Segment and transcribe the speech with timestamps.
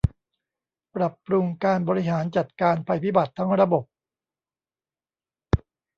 [0.95, 3.83] ปรับปรุงการบริหารจัดการภัยพิบัติทั้งระบบ